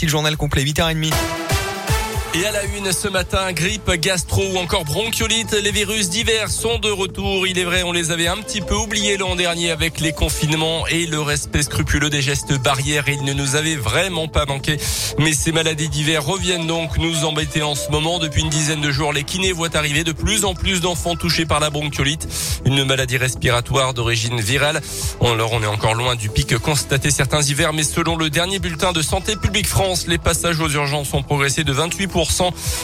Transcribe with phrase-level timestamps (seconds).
[0.00, 1.12] Le journal complet 8h30.
[2.34, 6.78] Et à la une ce matin, grippe, gastro ou encore bronchiolite, les virus divers sont
[6.78, 7.46] de retour.
[7.46, 10.86] Il est vrai, on les avait un petit peu oubliés l'an dernier avec les confinements
[10.88, 13.08] et le respect scrupuleux des gestes barrières.
[13.08, 14.76] Il ne nous avait vraiment pas manqué.
[15.18, 18.18] Mais ces maladies divers reviennent donc nous embêter en ce moment.
[18.18, 21.46] Depuis une dizaine de jours, les kinés voient arriver de plus en plus d'enfants touchés
[21.46, 22.28] par la bronchiolite,
[22.66, 24.82] une maladie respiratoire d'origine virale.
[25.22, 28.92] Alors on est encore loin du pic constaté certains hivers, mais selon le dernier bulletin
[28.92, 32.17] de Santé publique France, les passages aux urgences ont progressé de 28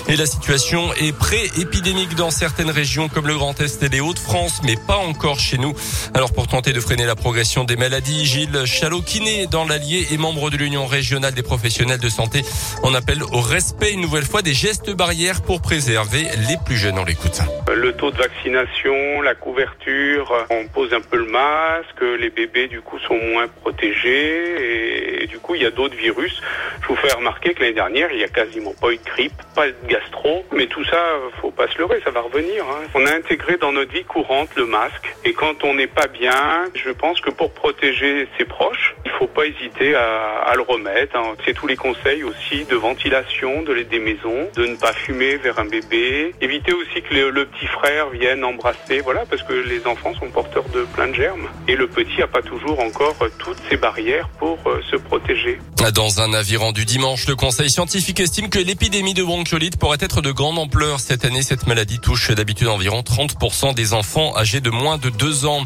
[0.08, 4.60] et la situation est pré-épidémique dans certaines régions comme le Grand Est et les Hauts-de-France,
[4.62, 5.74] mais pas encore chez nous.
[6.14, 10.50] Alors pour tenter de freiner la progression des maladies, Gilles Chalot-Kiné dans l'Allier et membre
[10.50, 12.42] de l'Union régionale des professionnels de santé,
[12.84, 16.98] on appelle au respect une nouvelle fois des gestes barrières pour préserver les plus jeunes.
[17.00, 17.40] On l'écoute.
[17.74, 22.82] Le taux de vaccination, la couverture, on pose un peu le masque, les bébés du
[22.82, 26.40] coup sont moins protégés et, du coup il y a d'autres virus.
[26.84, 29.32] Je vous fais remarquer que l'année dernière il n'y a quasiment pas eu de crise
[29.54, 30.98] pas de gastro, mais tout ça,
[31.40, 32.64] faut pas se leurrer, ça va revenir.
[32.64, 32.88] Hein.
[32.94, 36.64] On a intégré dans notre vie courante le masque, et quand on n'est pas bien,
[36.74, 41.16] je pense que pour protéger ses proches, faut pas hésiter à, le remettre.
[41.16, 41.34] Hein.
[41.44, 45.58] C'est tous les conseils aussi de ventilation de des maisons, de ne pas fumer vers
[45.58, 50.14] un bébé, éviter aussi que le, petit frère vienne embrasser, voilà, parce que les enfants
[50.14, 53.76] sont porteurs de plein de germes, et le petit n'a pas toujours encore toutes ces
[53.76, 55.58] barrières pour euh, se protéger.
[55.92, 60.22] Dans un avis rendu dimanche, le Conseil scientifique estime que l'épidémie de bronchiolite pourrait être
[60.22, 60.98] de grande ampleur.
[60.98, 65.44] Cette année, cette maladie touche d'habitude environ 30% des enfants âgés de moins de 2
[65.44, 65.62] ans.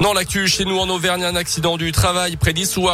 [0.00, 2.52] Dans l'actu, chez nous en Auvergne, un accident du travail près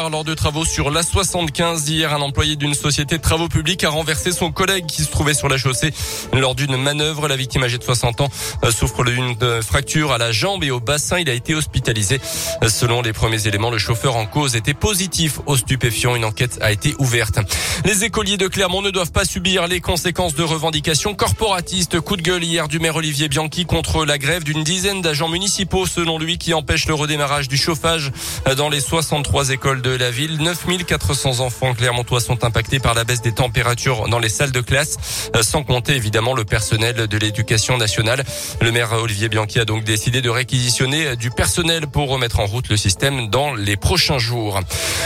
[0.09, 1.89] lors de travaux sur l'A75.
[1.89, 5.35] Hier, un employé d'une société de travaux publics a renversé son collègue qui se trouvait
[5.35, 5.93] sur la chaussée
[6.33, 7.29] lors d'une manœuvre.
[7.29, 8.29] La victime âgée de 60 ans
[8.65, 11.19] euh, souffre d'une euh, fracture à la jambe et au bassin.
[11.19, 12.21] Il a été hospitalisé.
[12.63, 16.15] Euh, selon les premiers éléments, le chauffeur en cause était positif au stupéfiant.
[16.15, 17.39] Une enquête a été ouverte.
[17.85, 22.01] Les écoliers de Clermont ne doivent pas subir les conséquences de revendications corporatistes.
[22.01, 25.87] Coup de gueule hier du maire Olivier Bianchi contre la grève d'une dizaine d'agents municipaux,
[25.87, 28.13] selon lui, qui empêche le redémarrage du chauffage
[28.57, 30.39] dans les 63 écoles de la ville.
[30.39, 34.97] 9400 enfants clermontois sont impactés par la baisse des températures dans les salles de classe,
[35.43, 38.25] sans compter évidemment le personnel de l'éducation nationale.
[38.61, 42.69] Le maire Olivier Bianchi a donc décidé de réquisitionner du personnel pour remettre en route
[42.69, 44.61] le système dans les prochains jours.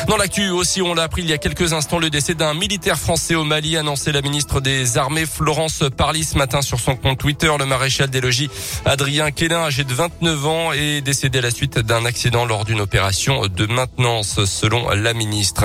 [0.09, 2.99] Dans l'actu aussi, on l'a appris il y a quelques instants, le décès d'un militaire
[2.99, 7.19] français au Mali, annoncé la ministre des Armées Florence Parly ce matin sur son compte
[7.19, 7.51] Twitter.
[7.59, 8.51] Le maréchal des logis
[8.85, 12.81] Adrien Quélin, âgé de 29 ans, est décédé à la suite d'un accident lors d'une
[12.81, 15.65] opération de maintenance, selon la ministre.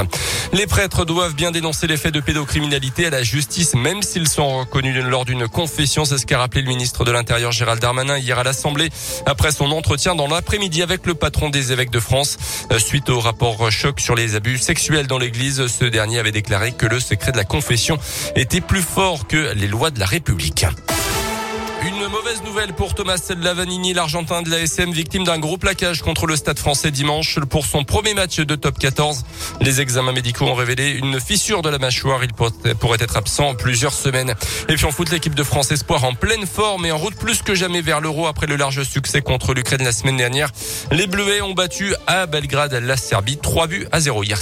[0.53, 4.59] Les prêtres doivent bien dénoncer les faits de pédocriminalité à la justice, même s'ils sont
[4.59, 6.05] reconnus lors d'une confession.
[6.05, 8.89] C'est ce qu'a rappelé le ministre de l'Intérieur Gérald Darmanin hier à l'Assemblée
[9.25, 12.37] après son entretien dans l'après-midi avec le patron des évêques de France.
[12.77, 16.87] Suite au rapport choc sur les abus sexuels dans l'église, ce dernier avait déclaré que
[16.87, 17.99] le secret de la confession
[18.35, 20.65] était plus fort que les lois de la République.
[21.85, 26.25] Une mauvaise nouvelle pour Thomas Lavanini, l'Argentin de la SM, victime d'un gros plaquage contre
[26.25, 29.23] le Stade français dimanche pour son premier match de top 14.
[29.61, 32.21] Les examens médicaux ont révélé une fissure de la mâchoire.
[32.23, 34.33] Il pourrait être absent plusieurs semaines.
[34.67, 37.43] Et puis en foot, l'équipe de France Espoir en pleine forme et en route plus
[37.43, 40.49] que jamais vers l'Euro après le large succès contre l'Ukraine la semaine dernière.
[40.91, 44.39] Les Bleuets ont battu à Belgrade la Serbie 3 buts à 0 hier.